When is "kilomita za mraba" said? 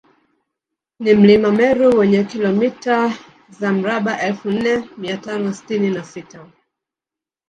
2.23-4.21